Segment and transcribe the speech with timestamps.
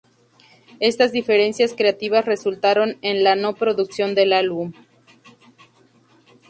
[0.79, 4.73] Estas diferencias creativas resultaron en la no producción del álbum.